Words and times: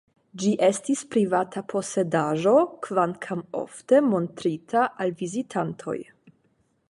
Ĝi 0.43 0.51
estis 0.67 1.01
privata 1.15 1.61
posedaĵo, 1.73 2.55
kvankam 2.87 3.45
ofte 3.61 4.01
montrita 4.07 4.87
al 5.05 5.15
vizitantoj. 5.23 5.97